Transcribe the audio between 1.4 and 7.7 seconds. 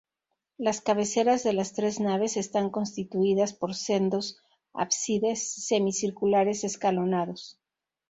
de las tres naves están constituidas por sendos ábsides semicirculares escalonados.